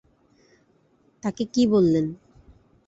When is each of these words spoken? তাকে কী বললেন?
তাকে 1.23 1.43
কী 1.53 1.63
বললেন? 1.67 2.05